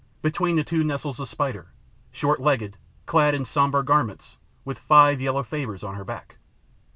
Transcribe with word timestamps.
Between 0.23 0.55
the 0.55 0.63
two 0.63 0.83
nestles 0.83 1.17
the 1.17 1.27
Spider, 1.27 1.67
short 2.11 2.39
legged, 2.41 2.75
clad 3.05 3.35
in 3.35 3.45
sombre 3.45 3.85
garments, 3.85 4.37
with 4.65 4.79
five 4.79 5.21
yellow 5.21 5.43
favours 5.43 5.83
on 5.83 5.93
her 5.93 6.03
back. 6.03 6.39